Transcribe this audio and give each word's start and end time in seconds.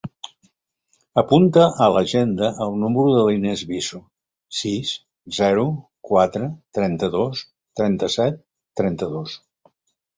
Apunta 1.21 1.65
a 1.87 1.89
l'agenda 1.95 2.49
el 2.65 2.73
número 2.85 3.13
de 3.17 3.27
l'Inès 3.29 3.63
Viso: 3.73 4.01
sis, 4.63 4.97
zero, 5.43 5.69
quatre, 6.13 6.51
trenta-dos, 6.81 7.47
trenta-set, 7.83 8.45
trenta-dos. 8.83 9.43